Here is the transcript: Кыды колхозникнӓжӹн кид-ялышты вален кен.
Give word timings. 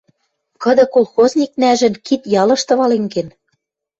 Кыды 0.61 0.83
колхозникнӓжӹн 0.93 1.93
кид-ялышты 2.05 2.73
вален 2.79 3.05
кен. 3.13 3.27